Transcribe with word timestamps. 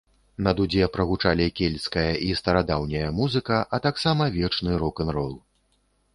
На 0.45 0.51
дудзе 0.59 0.87
прагучалі 0.95 1.45
кельцкая 1.59 2.07
і 2.29 2.31
старадаўняя 2.39 3.13
музыка, 3.19 3.61
а 3.77 3.83
таксама 3.89 4.23
вечны 4.41 4.71
рок-н-рол. 4.87 5.33